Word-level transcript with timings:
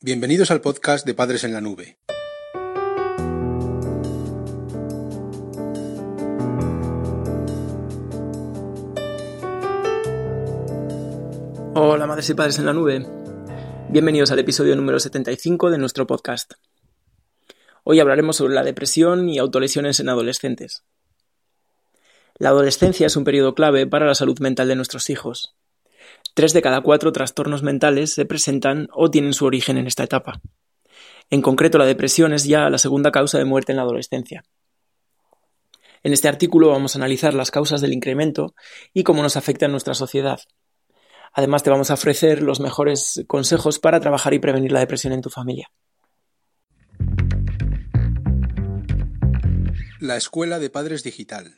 Bienvenidos 0.00 0.52
al 0.52 0.60
podcast 0.60 1.04
de 1.04 1.12
Padres 1.12 1.42
en 1.42 1.52
la 1.52 1.60
Nube. 1.60 1.98
Hola 11.74 12.06
madres 12.06 12.30
y 12.30 12.34
padres 12.34 12.60
en 12.60 12.66
la 12.66 12.72
nube. 12.72 13.04
Bienvenidos 13.88 14.30
al 14.30 14.38
episodio 14.38 14.76
número 14.76 15.00
75 15.00 15.68
de 15.68 15.78
nuestro 15.78 16.06
podcast. 16.06 16.52
Hoy 17.82 17.98
hablaremos 17.98 18.36
sobre 18.36 18.54
la 18.54 18.62
depresión 18.62 19.28
y 19.28 19.38
autolesiones 19.38 19.98
en 19.98 20.10
adolescentes. 20.10 20.84
La 22.36 22.50
adolescencia 22.50 23.08
es 23.08 23.16
un 23.16 23.24
periodo 23.24 23.56
clave 23.56 23.88
para 23.88 24.06
la 24.06 24.14
salud 24.14 24.38
mental 24.38 24.68
de 24.68 24.76
nuestros 24.76 25.10
hijos. 25.10 25.57
Tres 26.38 26.52
de 26.52 26.62
cada 26.62 26.82
cuatro 26.82 27.10
trastornos 27.10 27.64
mentales 27.64 28.14
se 28.14 28.24
presentan 28.24 28.86
o 28.92 29.10
tienen 29.10 29.32
su 29.32 29.44
origen 29.44 29.76
en 29.76 29.88
esta 29.88 30.04
etapa. 30.04 30.40
En 31.30 31.42
concreto, 31.42 31.78
la 31.78 31.84
depresión 31.84 32.32
es 32.32 32.44
ya 32.44 32.70
la 32.70 32.78
segunda 32.78 33.10
causa 33.10 33.38
de 33.38 33.44
muerte 33.44 33.72
en 33.72 33.76
la 33.78 33.82
adolescencia. 33.82 34.44
En 36.04 36.12
este 36.12 36.28
artículo 36.28 36.68
vamos 36.68 36.94
a 36.94 37.00
analizar 37.00 37.34
las 37.34 37.50
causas 37.50 37.80
del 37.80 37.92
incremento 37.92 38.54
y 38.94 39.02
cómo 39.02 39.20
nos 39.20 39.36
afecta 39.36 39.66
en 39.66 39.72
nuestra 39.72 39.94
sociedad. 39.94 40.38
Además, 41.32 41.64
te 41.64 41.70
vamos 41.70 41.90
a 41.90 41.94
ofrecer 41.94 42.40
los 42.40 42.60
mejores 42.60 43.24
consejos 43.26 43.80
para 43.80 43.98
trabajar 43.98 44.32
y 44.32 44.38
prevenir 44.38 44.70
la 44.70 44.78
depresión 44.78 45.12
en 45.12 45.22
tu 45.22 45.30
familia. 45.30 45.72
La 49.98 50.16
Escuela 50.16 50.60
de 50.60 50.70
Padres 50.70 51.02
Digital. 51.02 51.56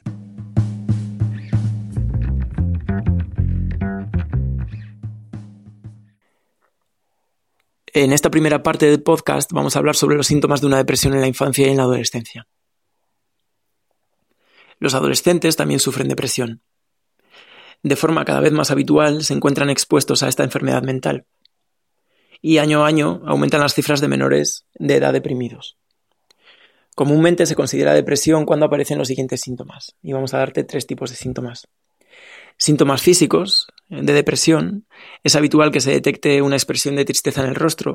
En 7.93 8.13
esta 8.13 8.31
primera 8.31 8.63
parte 8.63 8.87
del 8.87 9.03
podcast 9.03 9.51
vamos 9.53 9.75
a 9.75 9.81
hablar 9.81 9.97
sobre 9.97 10.17
los 10.17 10.29
síntomas 10.29 10.61
de 10.61 10.69
una 10.69 10.77
depresión 10.77 11.13
en 11.15 11.23
la 11.23 11.27
infancia 11.27 11.67
y 11.67 11.71
en 11.71 11.77
la 11.77 11.83
adolescencia. 11.83 12.47
Los 14.79 14.95
adolescentes 14.95 15.57
también 15.57 15.81
sufren 15.81 16.07
depresión. 16.07 16.63
De 17.83 17.97
forma 17.97 18.25
cada 18.25 18.39
vez 18.39 18.53
más 18.53 18.71
habitual 18.71 19.25
se 19.25 19.35
encuentran 19.35 19.71
expuestos 19.71 20.23
a 20.23 20.29
esta 20.29 20.45
enfermedad 20.45 20.85
mental. 20.85 21.27
Y 22.41 22.59
año 22.59 22.85
a 22.85 22.87
año 22.87 23.23
aumentan 23.27 23.61
las 23.61 23.75
cifras 23.75 24.01
de 24.01 24.07
menores 24.07 24.67
de 24.75 24.95
edad 24.95 25.13
deprimidos. 25.13 25.77
Comúnmente 26.95 27.45
se 27.45 27.57
considera 27.57 27.93
depresión 27.93 28.47
cuando 28.47 28.67
aparecen 28.67 28.99
los 28.99 29.09
siguientes 29.09 29.41
síntomas. 29.41 29.97
Y 30.01 30.13
vamos 30.13 30.33
a 30.33 30.39
darte 30.39 30.63
tres 30.63 30.87
tipos 30.87 31.11
de 31.11 31.17
síntomas. 31.17 31.67
Síntomas 32.61 33.01
físicos 33.01 33.69
de 33.89 34.13
depresión, 34.13 34.87
es 35.25 35.35
habitual 35.35 35.71
que 35.73 35.81
se 35.81 35.93
detecte 35.93 36.43
una 36.43 36.57
expresión 36.57 36.95
de 36.95 37.07
tristeza 37.07 37.43
en 37.43 37.49
el 37.49 37.55
rostro. 37.55 37.95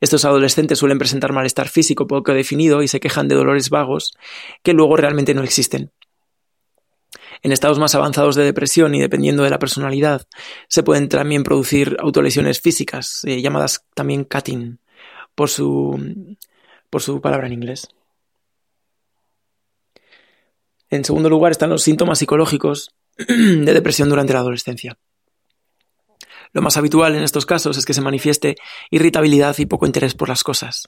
Estos 0.00 0.24
adolescentes 0.24 0.78
suelen 0.78 0.98
presentar 0.98 1.34
malestar 1.34 1.68
físico 1.68 2.06
poco 2.06 2.32
definido 2.32 2.82
y 2.82 2.88
se 2.88 2.98
quejan 2.98 3.28
de 3.28 3.34
dolores 3.34 3.68
vagos 3.68 4.16
que 4.62 4.72
luego 4.72 4.96
realmente 4.96 5.34
no 5.34 5.42
existen. 5.42 5.92
En 7.42 7.52
estados 7.52 7.78
más 7.78 7.94
avanzados 7.94 8.36
de 8.36 8.44
depresión 8.44 8.94
y 8.94 9.00
dependiendo 9.02 9.42
de 9.42 9.50
la 9.50 9.58
personalidad, 9.58 10.26
se 10.66 10.82
pueden 10.82 11.10
también 11.10 11.42
producir 11.42 11.98
autolesiones 12.00 12.62
físicas, 12.62 13.20
eh, 13.24 13.42
llamadas 13.42 13.84
también 13.94 14.24
cutting, 14.24 14.78
por 15.34 15.50
su, 15.50 16.26
por 16.88 17.02
su 17.02 17.20
palabra 17.20 17.48
en 17.48 17.52
inglés. 17.52 17.88
En 20.88 21.04
segundo 21.04 21.28
lugar 21.28 21.52
están 21.52 21.68
los 21.68 21.82
síntomas 21.82 22.18
psicológicos 22.18 22.94
de 23.28 23.72
depresión 23.72 24.08
durante 24.08 24.32
la 24.32 24.40
adolescencia. 24.40 24.98
Lo 26.52 26.62
más 26.62 26.76
habitual 26.76 27.16
en 27.16 27.22
estos 27.22 27.46
casos 27.46 27.76
es 27.76 27.84
que 27.84 27.94
se 27.94 28.00
manifieste 28.00 28.56
irritabilidad 28.90 29.56
y 29.58 29.66
poco 29.66 29.86
interés 29.86 30.14
por 30.14 30.28
las 30.28 30.44
cosas. 30.44 30.84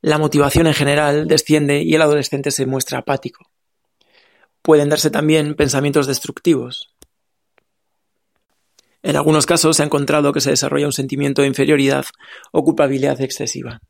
La 0.00 0.18
motivación 0.18 0.66
en 0.66 0.74
general 0.74 1.28
desciende 1.28 1.82
y 1.82 1.94
el 1.94 2.02
adolescente 2.02 2.50
se 2.50 2.66
muestra 2.66 2.98
apático. 2.98 3.50
Pueden 4.60 4.88
darse 4.88 5.10
también 5.10 5.54
pensamientos 5.54 6.08
destructivos. 6.08 6.92
En 9.04 9.16
algunos 9.16 9.46
casos 9.46 9.76
se 9.76 9.82
ha 9.82 9.86
encontrado 9.86 10.32
que 10.32 10.40
se 10.40 10.50
desarrolla 10.50 10.86
un 10.86 10.92
sentimiento 10.92 11.42
de 11.42 11.48
inferioridad 11.48 12.04
o 12.50 12.64
culpabilidad 12.64 13.20
excesiva. 13.20 13.80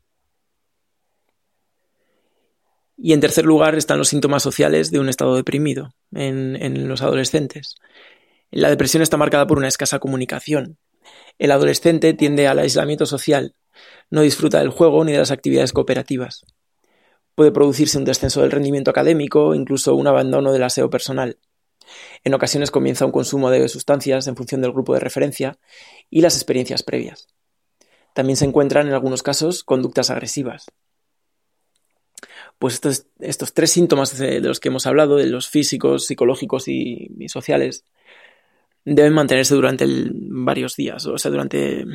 Y 3.05 3.11
en 3.11 3.19
tercer 3.19 3.43
lugar 3.43 3.75
están 3.75 3.97
los 3.97 4.07
síntomas 4.07 4.43
sociales 4.43 4.89
de 4.89 4.97
un 4.97 5.09
estado 5.09 5.35
deprimido 5.35 5.89
en, 6.13 6.87
los 6.87 7.01
adolescentes. 7.01 7.75
La 8.49 8.69
depresión 8.69 9.03
está 9.03 9.17
marcada 9.17 9.45
por 9.45 9.57
una 9.57 9.67
escasa 9.67 9.99
comunicación. 9.99 10.77
El 11.37 11.51
adolescente 11.51 12.13
tiende 12.13 12.47
al 12.47 12.59
aislamiento 12.59 13.05
social, 13.05 13.55
no 14.09 14.21
disfruta 14.21 14.59
del 14.59 14.69
juego 14.69 15.03
ni 15.03 15.11
de 15.11 15.17
las 15.17 15.31
actividades 15.31 15.73
cooperativas. 15.73 16.45
Puede 17.35 17.51
producirse 17.51 17.97
un 17.97 18.05
descenso 18.05 18.39
del 18.39 18.51
rendimiento 18.51 18.89
académico, 18.89 19.53
incluso 19.53 19.95
un 19.95 20.07
abandono 20.07 20.53
del 20.53 20.63
aseo 20.63 20.89
personal. 20.89 21.39
En 22.23 22.33
ocasiones 22.33 22.71
comienza 22.71 23.05
un 23.05 23.11
consumo 23.11 23.49
de 23.49 23.67
sustancias 23.67 24.27
en 24.27 24.37
función 24.37 24.61
del 24.61 24.71
grupo 24.71 24.93
de 24.93 25.01
referencia 25.01 25.57
y 26.09 26.21
las 26.21 26.35
experiencias 26.35 26.83
previas. 26.83 27.27
También 28.15 28.37
se 28.37 28.45
encuentran 28.45 28.87
en 28.87 28.93
algunos 28.93 29.23
casos 29.23 29.65
conductas 29.65 30.09
agresivas 30.09 30.67
pues 32.59 32.81
estos, 33.19 33.53
tres 33.53 33.71
síntomas 33.71 34.17
de, 34.17 34.39
los 34.39 34.59
que 34.59 34.69
hemos 34.69 34.85
hablado, 34.85 35.17
de 35.17 35.27
los 35.27 35.49
físicos, 35.49 36.05
psicológicos 36.05 36.67
y, 36.67 37.09
sociales, 37.27 37.85
deben 38.85 39.13
mantenerse 39.13 39.55
durante 39.55 39.85
varios 39.87 40.75
días, 40.75 41.05
o 41.05 41.17
sea, 41.17 41.31
durante 41.31 41.85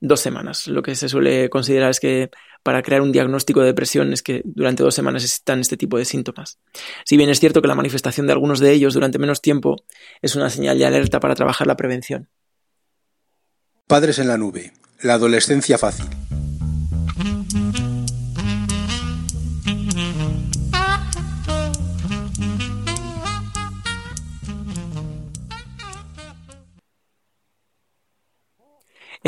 dos 0.00 0.20
semanas. 0.20 0.66
Lo 0.68 0.82
que 0.82 0.94
se 0.94 1.08
suele 1.08 1.48
considerar 1.50 1.90
es 1.90 2.00
que 2.00 2.30
para 2.62 2.82
crear 2.82 3.02
un 3.02 3.12
diagnóstico 3.12 3.60
de 3.60 3.66
depresión 3.66 4.12
es 4.12 4.22
que 4.22 4.42
durante 4.44 4.82
dos 4.82 4.94
semanas 4.94 5.22
existan 5.24 5.60
este 5.60 5.76
tipo 5.76 5.98
de 5.98 6.04
síntomas. 6.04 6.58
Si 7.04 7.16
bien 7.16 7.28
es 7.28 7.40
cierto 7.40 7.60
que 7.60 7.68
la 7.68 7.74
manifestación 7.74 8.26
de 8.26 8.32
algunos 8.32 8.60
de 8.60 8.72
ellos 8.72 8.94
durante 8.94 9.18
menos 9.18 9.42
tiempo 9.42 9.76
es 10.22 10.34
una 10.34 10.50
señal 10.50 10.78
de 10.78 10.86
alerta 10.86 11.20
para 11.20 11.34
trabajar 11.34 11.66
la 11.66 11.76
prevención. 11.76 12.28
Padres 13.86 14.18
en 14.18 14.28
la 14.28 14.38
nube. 14.38 14.72
La 15.02 15.14
adolescencia 15.14 15.76
fácil. 15.76 16.06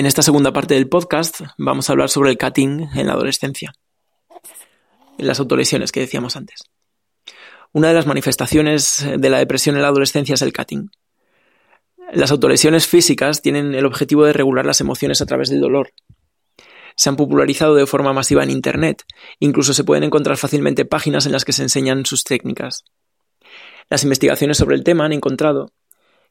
En 0.06 0.08
esta 0.08 0.22
segunda 0.22 0.52
parte 0.52 0.74
del 0.74 0.88
podcast 0.88 1.40
vamos 1.58 1.90
a 1.90 1.92
hablar 1.92 2.10
sobre 2.10 2.30
el 2.30 2.38
cutting 2.38 2.90
en 2.94 3.08
la 3.08 3.14
adolescencia, 3.14 3.72
en 5.18 5.26
las 5.26 5.40
autolesiones 5.40 5.90
que 5.90 5.98
decíamos 5.98 6.36
antes. 6.36 6.62
Una 7.72 7.88
de 7.88 7.94
las 7.94 8.06
manifestaciones 8.06 9.04
de 9.18 9.30
la 9.30 9.38
depresión 9.38 9.74
en 9.74 9.82
la 9.82 9.88
adolescencia 9.88 10.34
es 10.34 10.42
el 10.42 10.52
cutting. 10.52 10.92
Las 12.12 12.30
autolesiones 12.30 12.86
físicas 12.86 13.42
tienen 13.42 13.74
el 13.74 13.84
objetivo 13.84 14.24
de 14.24 14.32
regular 14.32 14.64
las 14.64 14.80
emociones 14.80 15.20
a 15.22 15.26
través 15.26 15.50
del 15.50 15.60
dolor. 15.60 15.90
Se 16.94 17.08
han 17.08 17.16
popularizado 17.16 17.74
de 17.74 17.86
forma 17.86 18.12
masiva 18.12 18.44
en 18.44 18.50
Internet, 18.50 19.02
incluso 19.40 19.74
se 19.74 19.82
pueden 19.82 20.04
encontrar 20.04 20.36
fácilmente 20.36 20.84
páginas 20.84 21.26
en 21.26 21.32
las 21.32 21.44
que 21.44 21.52
se 21.52 21.64
enseñan 21.64 22.06
sus 22.06 22.22
técnicas. 22.22 22.84
Las 23.90 24.04
investigaciones 24.04 24.56
sobre 24.56 24.76
el 24.76 24.84
tema 24.84 25.04
han 25.04 25.12
encontrado 25.12 25.72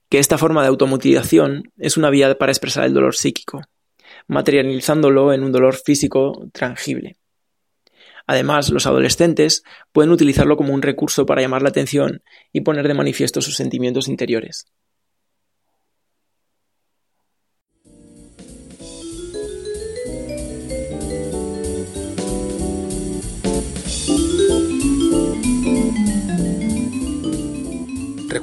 que 0.10 0.20
esta 0.20 0.38
forma 0.38 0.62
de 0.62 0.68
automutilación 0.68 1.72
es 1.78 1.98
una 1.98 2.10
vía 2.10 2.38
para 2.38 2.52
expresar 2.52 2.86
el 2.86 2.94
dolor 2.94 3.16
psíquico, 3.16 3.62
materializándolo 4.28 5.34
en 5.34 5.44
un 5.44 5.52
dolor 5.52 5.76
físico 5.76 6.48
tangible. 6.54 7.18
Además, 8.28 8.70
los 8.72 8.88
adolescentes 8.88 9.64
pueden 9.92 10.12
utilizarlo 10.12 10.58
como 10.58 10.74
un 10.74 10.82
recurso 10.82 11.26
para 11.26 11.42
llamar 11.42 11.62
la 11.62 11.70
atención 11.70 12.24
y 12.52 12.62
poner 12.62 12.88
de 12.88 12.96
manifiesto 12.96 13.42
sus 13.42 13.56
sentimientos 13.56 14.08
interiores. 14.08 14.66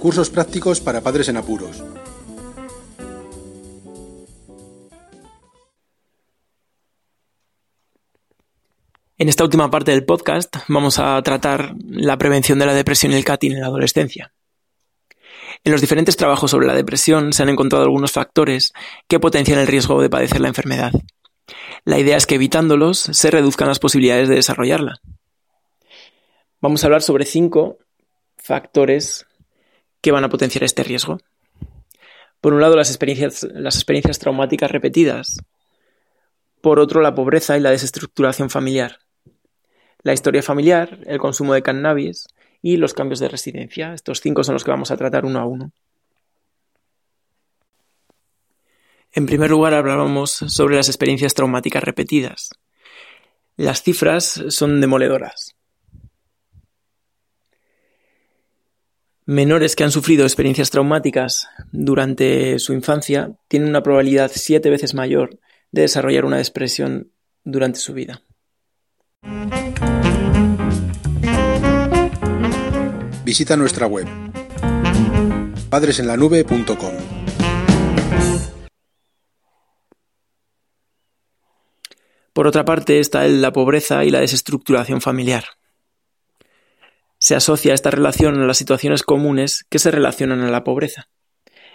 Recursos 0.03 0.31
prácticos 0.31 0.81
para 0.81 1.01
padres 1.01 1.29
en 1.29 1.37
apuros. 1.37 1.81
En 9.17 9.29
esta 9.29 9.45
última 9.45 9.71
parte 9.71 9.93
del 9.93 10.05
podcast 10.05 10.57
vamos 10.67 10.99
a 10.99 11.23
tratar 11.23 11.77
la 11.87 12.19
prevención 12.19 12.59
de 12.59 12.67
la 12.67 12.75
depresión 12.75 13.13
y 13.13 13.15
el 13.15 13.25
cutting 13.25 13.53
en 13.53 13.61
la 13.61 13.69
adolescencia. 13.69 14.35
En 15.63 15.71
los 15.71 15.81
diferentes 15.81 16.17
trabajos 16.17 16.51
sobre 16.51 16.67
la 16.67 16.75
depresión 16.75 17.33
se 17.33 17.45
han 17.45 17.51
encontrado 17.51 17.85
algunos 17.85 18.11
factores 18.11 18.73
que 19.07 19.21
potencian 19.21 19.61
el 19.61 19.69
riesgo 19.69 20.03
de 20.03 20.11
padecer 20.11 20.41
la 20.41 20.49
enfermedad. 20.49 20.91
La 21.85 22.01
idea 22.01 22.17
es 22.17 22.27
que 22.27 22.35
evitándolos 22.35 22.99
se 22.99 23.31
reduzcan 23.31 23.69
las 23.69 23.79
posibilidades 23.79 24.29
de 24.29 24.35
desarrollarla. 24.35 25.01
Vamos 26.61 26.83
a 26.83 26.89
hablar 26.89 27.03
sobre 27.03 27.25
cinco 27.25 27.79
factores 28.37 29.27
que 30.03 30.13
van 30.13 30.25
a 30.25 30.29
potenciar 30.29 30.65
este 30.65 30.83
riesgo. 30.83 31.19
Por 32.43 32.53
un 32.53 32.61
lado, 32.61 32.77
las 32.77 32.91
experiencias, 32.91 33.45
las 33.55 33.77
experiencias 33.77 34.19
traumáticas 34.19 34.71
repetidas. 34.71 35.39
Por 36.61 36.81
otro, 36.81 37.01
la 37.01 37.15
pobreza 37.15 37.57
y 37.57 37.61
la 37.61 37.71
desestructuración 37.71 38.51
familiar. 38.51 38.99
La 40.03 40.13
historia 40.13 40.43
familiar, 40.43 40.99
el 41.07 41.19
consumo 41.19 41.55
de 41.55 41.63
cannabis 41.63 42.27
y 42.61 42.77
los 42.77 42.95
cambios 42.95 43.21
de 43.21 43.29
residencia. 43.29 43.95
Estos 43.95 44.21
cinco 44.21 44.43
son 44.43 44.55
los 44.55 44.65
que 44.65 44.73
vamos 44.73 44.91
a 44.91 44.97
tratar 44.97 45.25
uno 45.25 45.39
a 45.39 45.47
uno. 45.47 45.71
En 49.13 49.27
primer 49.27 49.51
lugar, 49.51 49.75
hablábamos 49.75 50.31
sobre 50.33 50.77
las 50.77 50.89
experiencias 50.89 51.35
traumáticas 51.35 51.85
repetidas. 51.85 52.51
Las 53.57 53.83
cifras 53.83 54.43
son 54.49 54.81
demoledoras. 54.81 55.55
Menores 59.25 59.77
que 59.77 59.85
han 59.85 59.93
sufrido 59.93 60.25
experiencias 60.25 60.71
traumáticas 60.71 61.49
durante 61.71 62.59
su 62.59 62.73
infancia 62.73 63.31
tienen 63.47 63.69
una 63.69 63.83
probabilidad 63.83 64.33
siete 64.35 64.69
veces 64.69 64.95
mayor 64.95 65.39
de 65.71 65.83
desarrollar 65.83 66.25
una 66.25 66.39
depresión 66.39 67.13
durante 67.45 67.79
su 67.79 67.95
vida. 67.95 68.23
Visita 73.25 73.57
nuestra 73.57 73.87
web 73.87 74.09
padresenlanube.com. 75.71 76.95
Por 82.33 82.47
otra 82.49 82.65
parte 82.65 82.99
está 82.99 83.27
la 83.29 83.53
pobreza 83.53 84.05
y 84.05 84.11
la 84.11 84.21
desestructuración 84.21 85.01
familiar. 85.01 85.45
Se 87.23 87.37
asocia 87.37 87.73
esta 87.73 87.93
relación 87.93 88.43
a 88.43 88.47
las 88.47 88.57
situaciones 88.57 89.05
comunes 89.05 89.65
que 89.71 89.79
se 89.79 89.93
relacionan 89.93 90.41
a 90.41 90.51
la 90.51 90.65
pobreza. 90.65 91.09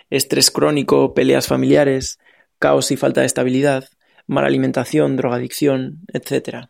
Estrés 0.10 0.52
crónico, 0.52 1.14
peleas 1.14 1.48
familiares, 1.48 2.20
caos 2.60 2.92
y 2.92 2.98
falta 2.98 3.22
de 3.22 3.28
estabilidad, 3.28 3.88
mala 4.26 4.48
alimentación, 4.48 5.16
drogadicción, 5.16 6.02
etc. 6.12 6.68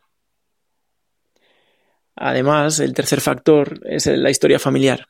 Además, 2.15 2.79
el 2.79 2.93
tercer 2.93 3.19
factor 3.19 3.79
es 3.83 4.05
la 4.05 4.29
historia 4.29 4.59
familiar. 4.59 5.07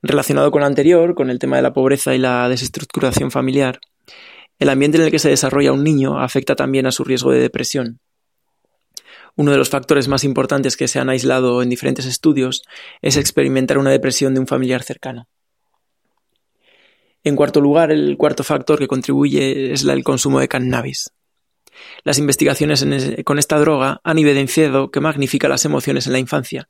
Relacionado 0.00 0.50
con 0.50 0.60
lo 0.60 0.66
anterior, 0.66 1.14
con 1.14 1.28
el 1.28 1.38
tema 1.38 1.56
de 1.56 1.62
la 1.62 1.74
pobreza 1.74 2.14
y 2.14 2.18
la 2.18 2.48
desestructuración 2.48 3.30
familiar, 3.30 3.78
el 4.58 4.70
ambiente 4.70 4.96
en 4.96 5.04
el 5.04 5.10
que 5.10 5.18
se 5.18 5.28
desarrolla 5.28 5.72
un 5.72 5.84
niño 5.84 6.18
afecta 6.18 6.56
también 6.56 6.86
a 6.86 6.92
su 6.92 7.04
riesgo 7.04 7.30
de 7.30 7.40
depresión. 7.40 8.00
Uno 9.36 9.50
de 9.50 9.58
los 9.58 9.70
factores 9.70 10.08
más 10.08 10.24
importantes 10.24 10.76
que 10.76 10.88
se 10.88 10.98
han 11.00 11.08
aislado 11.08 11.62
en 11.62 11.68
diferentes 11.68 12.06
estudios 12.06 12.62
es 13.02 13.16
experimentar 13.16 13.78
una 13.78 13.90
depresión 13.90 14.34
de 14.34 14.40
un 14.40 14.46
familiar 14.46 14.82
cercano. 14.82 15.28
En 17.24 17.36
cuarto 17.36 17.60
lugar, 17.60 17.90
el 17.90 18.16
cuarto 18.16 18.44
factor 18.44 18.78
que 18.78 18.86
contribuye 18.86 19.72
es 19.72 19.84
el 19.84 20.04
consumo 20.04 20.40
de 20.40 20.48
cannabis. 20.48 21.10
Las 22.04 22.18
investigaciones 22.18 22.86
con 23.24 23.38
esta 23.38 23.58
droga 23.58 24.00
han 24.04 24.18
evidenciado 24.18 24.90
que 24.90 25.00
magnifica 25.00 25.48
las 25.48 25.64
emociones 25.64 26.06
en 26.06 26.12
la 26.12 26.18
infancia, 26.18 26.68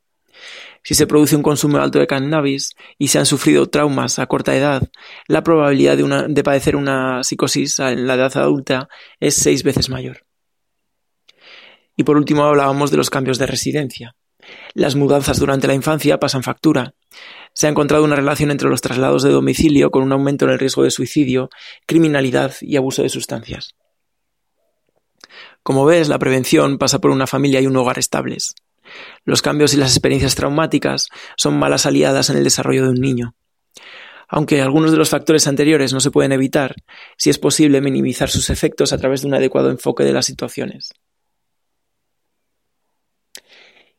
si 0.83 0.93
se 0.93 1.07
produce 1.07 1.35
un 1.35 1.43
consumo 1.43 1.77
alto 1.77 1.99
de 1.99 2.07
cannabis 2.07 2.75
y 2.97 3.07
se 3.07 3.19
han 3.19 3.25
sufrido 3.25 3.67
traumas 3.67 4.19
a 4.19 4.27
corta 4.27 4.55
edad, 4.55 4.83
la 5.27 5.43
probabilidad 5.43 5.97
de, 5.97 6.43
padecer 6.43 6.75
una 6.75 7.23
psicosis 7.23 7.79
en 7.79 8.05
la 8.07 8.15
edad 8.15 8.37
adulta 8.37 8.87
es 9.19 9.35
seis 9.35 9.63
veces 9.63 9.89
mayor. 9.89 10.24
Y 11.95 12.03
por 12.03 12.17
último 12.17 12.43
hablábamos 12.43 12.91
de 12.91 12.97
los 12.97 13.09
cambios 13.09 13.37
de 13.37 13.45
residencia. 13.45 14.15
Las 14.73 14.95
mudanzas 14.95 15.39
durante 15.39 15.67
la 15.67 15.73
infancia 15.73 16.19
pasan 16.19 16.43
factura. 16.43 16.93
Se 17.53 17.67
ha 17.67 17.69
encontrado 17.69 18.03
una 18.03 18.15
relación 18.15 18.51
entre 18.51 18.69
los 18.69 18.81
traslados 18.81 19.23
de 19.23 19.31
domicilio 19.31 19.91
con 19.91 20.03
un 20.03 20.11
aumento 20.11 20.45
en 20.45 20.51
el 20.51 20.59
riesgo 20.59 20.83
de 20.83 20.91
suicidio, 20.91 21.49
criminalidad 21.85 22.53
y 22.61 22.75
abuso 22.75 23.01
de 23.01 23.09
sustancias. 23.09 23.75
Como 25.63 25.85
ves, 25.85 26.09
la 26.09 26.19
prevención 26.19 26.77
pasa 26.77 26.99
por 26.99 27.11
una 27.11 27.27
familia 27.27 27.61
y 27.61 27.67
un 27.67 27.77
hogar 27.77 27.97
estables. 27.97 28.55
Los 29.23 29.41
cambios 29.41 29.73
y 29.73 29.77
las 29.77 29.91
experiencias 29.91 30.35
traumáticas 30.35 31.07
son 31.37 31.57
malas 31.57 31.85
aliadas 31.85 32.29
en 32.29 32.37
el 32.37 32.43
desarrollo 32.43 32.83
de 32.83 32.89
un 32.89 33.01
niño. 33.01 33.35
Aunque 34.27 34.61
algunos 34.61 34.91
de 34.91 34.97
los 34.97 35.09
factores 35.09 35.47
anteriores 35.47 35.93
no 35.93 35.99
se 35.99 36.11
pueden 36.11 36.31
evitar, 36.31 36.75
sí 37.17 37.29
es 37.29 37.39
posible 37.39 37.81
minimizar 37.81 38.29
sus 38.29 38.49
efectos 38.49 38.91
a 38.91 38.97
través 38.97 39.21
de 39.21 39.27
un 39.27 39.35
adecuado 39.35 39.69
enfoque 39.69 40.03
de 40.03 40.13
las 40.13 40.25
situaciones. 40.25 40.93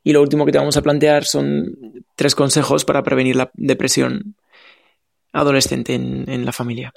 Y 0.07 0.13
lo 0.13 0.23
último 0.23 0.47
que 0.47 0.53
te 0.53 0.59
vamos 0.59 0.77
a 0.77 0.83
plantear 0.83 1.25
son 1.25 2.05
tres 2.15 2.37
consejos 2.37 2.85
para 2.85 3.03
prevenir 3.03 3.35
la 3.35 3.51
depresión 3.55 4.37
adolescente 5.33 5.95
en, 5.95 6.31
en 6.31 6.45
la 6.45 6.53
familia. 6.53 6.93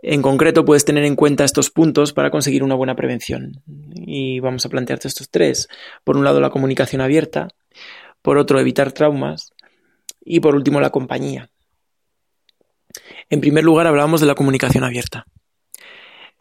En 0.00 0.22
concreto, 0.22 0.64
puedes 0.64 0.86
tener 0.86 1.04
en 1.04 1.14
cuenta 1.14 1.44
estos 1.44 1.68
puntos 1.68 2.14
para 2.14 2.30
conseguir 2.30 2.62
una 2.62 2.74
buena 2.74 2.96
prevención. 2.96 3.62
Y 3.66 4.40
vamos 4.40 4.64
a 4.64 4.70
plantearte 4.70 5.08
estos 5.08 5.28
tres. 5.28 5.68
Por 6.04 6.16
un 6.16 6.24
lado, 6.24 6.40
la 6.40 6.48
comunicación 6.48 7.02
abierta. 7.02 7.48
Por 8.22 8.38
otro, 8.38 8.58
evitar 8.58 8.92
traumas. 8.92 9.52
Y 10.24 10.40
por 10.40 10.54
último, 10.54 10.80
la 10.80 10.88
compañía. 10.88 11.50
En 13.28 13.42
primer 13.42 13.62
lugar, 13.62 13.86
hablamos 13.86 14.22
de 14.22 14.26
la 14.26 14.34
comunicación 14.34 14.84
abierta. 14.84 15.26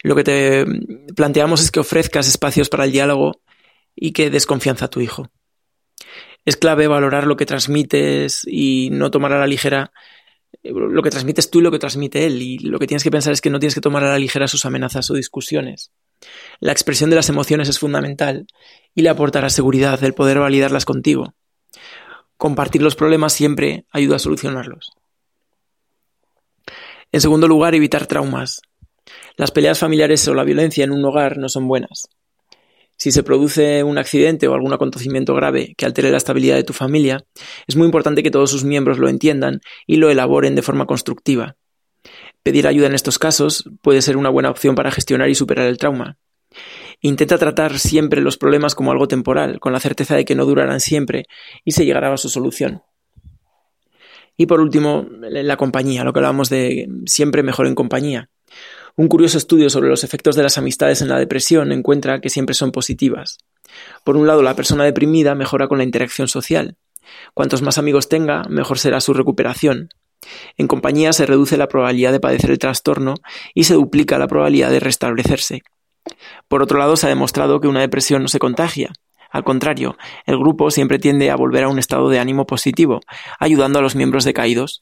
Lo 0.03 0.15
que 0.15 0.23
te 0.23 0.65
planteamos 1.17 1.61
es 1.61 1.69
que 1.69 1.81
ofrezcas 1.81 2.29
espacios 2.29 2.69
para 2.69 2.85
el 2.85 2.93
diálogo 2.93 3.41
y 3.95 4.11
que 4.11 4.29
des 4.29 4.45
confianza 4.45 4.85
a 4.85 4.89
tu 4.89 5.01
hijo. 5.01 5.29
Es 6.45 6.57
clave 6.57 6.87
valorar 6.87 7.25
lo 7.25 7.37
que 7.37 7.45
transmites 7.45 8.41
y 8.45 8.89
no 8.91 9.11
tomar 9.11 9.33
a 9.33 9.39
la 9.39 9.47
ligera 9.47 9.91
lo 10.63 11.01
que 11.01 11.09
transmites 11.09 11.49
tú 11.49 11.59
y 11.59 11.61
lo 11.61 11.71
que 11.71 11.79
transmite 11.79 12.25
él. 12.25 12.41
Y 12.41 12.57
lo 12.59 12.79
que 12.79 12.87
tienes 12.87 13.03
que 13.03 13.11
pensar 13.11 13.33
es 13.33 13.41
que 13.41 13.49
no 13.49 13.59
tienes 13.59 13.75
que 13.75 13.81
tomar 13.81 14.03
a 14.03 14.11
la 14.11 14.19
ligera 14.19 14.47
sus 14.47 14.65
amenazas 14.65 15.09
o 15.09 15.13
discusiones. 15.13 15.91
La 16.59 16.71
expresión 16.71 17.09
de 17.09 17.15
las 17.15 17.29
emociones 17.29 17.69
es 17.69 17.79
fundamental 17.79 18.47
y 18.95 19.01
le 19.01 19.09
aportará 19.09 19.49
seguridad 19.49 20.01
el 20.03 20.13
poder 20.13 20.39
validarlas 20.39 20.85
contigo. 20.85 21.33
Compartir 22.37 22.81
los 22.81 22.95
problemas 22.95 23.33
siempre 23.33 23.85
ayuda 23.91 24.17
a 24.17 24.19
solucionarlos. 24.19 24.91
En 27.11 27.21
segundo 27.21 27.47
lugar, 27.47 27.75
evitar 27.75 28.07
traumas. 28.07 28.61
Las 29.35 29.51
peleas 29.51 29.79
familiares 29.79 30.27
o 30.27 30.33
la 30.33 30.43
violencia 30.43 30.83
en 30.83 30.91
un 30.91 31.03
hogar 31.05 31.37
no 31.37 31.49
son 31.49 31.67
buenas. 31.67 32.09
Si 32.97 33.11
se 33.11 33.23
produce 33.23 33.83
un 33.83 33.97
accidente 33.97 34.47
o 34.47 34.53
algún 34.53 34.73
acontecimiento 34.73 35.33
grave 35.35 35.73
que 35.77 35.85
altere 35.85 36.11
la 36.11 36.17
estabilidad 36.17 36.55
de 36.55 36.63
tu 36.63 36.73
familia, 36.73 37.25
es 37.67 37.75
muy 37.75 37.85
importante 37.85 38.23
que 38.23 38.31
todos 38.31 38.51
sus 38.51 38.63
miembros 38.63 38.99
lo 38.99 39.09
entiendan 39.09 39.61
y 39.87 39.97
lo 39.97 40.09
elaboren 40.09 40.55
de 40.55 40.61
forma 40.61 40.85
constructiva. 40.85 41.55
Pedir 42.43 42.67
ayuda 42.67 42.87
en 42.87 42.95
estos 42.95 43.19
casos 43.19 43.69
puede 43.81 44.01
ser 44.01 44.17
una 44.17 44.29
buena 44.29 44.49
opción 44.49 44.75
para 44.75 44.91
gestionar 44.91 45.29
y 45.29 45.35
superar 45.35 45.67
el 45.67 45.77
trauma. 45.77 46.17
Intenta 47.01 47.37
tratar 47.37 47.79
siempre 47.79 48.21
los 48.21 48.37
problemas 48.37 48.75
como 48.75 48.91
algo 48.91 49.07
temporal, 49.07 49.59
con 49.59 49.73
la 49.73 49.79
certeza 49.79 50.15
de 50.15 50.25
que 50.25 50.35
no 50.35 50.45
durarán 50.45 50.79
siempre 50.79 51.25
y 51.65 51.71
se 51.71 51.85
llegará 51.85 52.13
a 52.13 52.17
su 52.17 52.29
solución. 52.29 52.83
Y 54.37 54.45
por 54.45 54.59
último, 54.59 55.07
la 55.19 55.57
compañía, 55.57 56.03
lo 56.03 56.11
que 56.11 56.19
hablábamos 56.19 56.49
de 56.49 56.87
siempre 57.05 57.43
mejor 57.43 57.67
en 57.67 57.75
compañía. 57.75 58.29
Un 58.95 59.07
curioso 59.07 59.39
estudio 59.39 59.71
sobre 59.71 59.89
los 59.89 60.03
efectos 60.03 60.35
de 60.35 60.43
las 60.43 60.59
amistades 60.59 61.01
en 61.01 61.09
la 61.09 61.17
depresión 61.17 61.71
encuentra 61.71 62.21
que 62.21 62.29
siempre 62.29 62.53
son 62.53 62.71
positivas. 62.71 63.39
Por 64.03 64.17
un 64.17 64.27
lado, 64.27 64.43
la 64.43 64.55
persona 64.55 64.83
deprimida 64.83 65.33
mejora 65.33 65.67
con 65.67 65.79
la 65.79 65.83
interacción 65.83 66.27
social. 66.27 66.77
Cuantos 67.33 67.63
más 67.63 67.79
amigos 67.79 68.07
tenga, 68.07 68.43
mejor 68.49 68.77
será 68.77 69.01
su 69.01 69.15
recuperación. 69.15 69.89
En 70.57 70.67
compañía 70.67 71.11
se 71.11 71.25
reduce 71.25 71.57
la 71.57 71.67
probabilidad 71.67 72.11
de 72.11 72.19
padecer 72.19 72.51
el 72.51 72.59
trastorno 72.59 73.15
y 73.55 73.63
se 73.63 73.73
duplica 73.73 74.19
la 74.19 74.27
probabilidad 74.27 74.69
de 74.69 74.79
restablecerse. 74.79 75.63
Por 76.47 76.61
otro 76.61 76.77
lado, 76.77 76.95
se 76.95 77.07
ha 77.07 77.09
demostrado 77.09 77.59
que 77.59 77.67
una 77.67 77.81
depresión 77.81 78.21
no 78.21 78.27
se 78.27 78.37
contagia. 78.37 78.91
Al 79.31 79.43
contrario, 79.43 79.97
el 80.27 80.37
grupo 80.37 80.69
siempre 80.69 80.99
tiende 80.99 81.31
a 81.31 81.35
volver 81.35 81.63
a 81.63 81.69
un 81.69 81.79
estado 81.79 82.09
de 82.09 82.19
ánimo 82.19 82.45
positivo, 82.45 82.99
ayudando 83.39 83.79
a 83.79 83.81
los 83.81 83.95
miembros 83.95 84.23
decaídos. 84.23 84.81